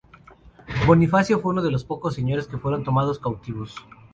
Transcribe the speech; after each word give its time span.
Bonifacio 0.87 1.39
fue 1.39 1.51
uno 1.51 1.61
de 1.61 1.69
los 1.69 1.85
pocos 1.85 2.15
señores 2.15 2.47
que 2.47 2.57
fueron 2.57 2.83
tomados 2.83 3.19
cautivos. 3.19 3.75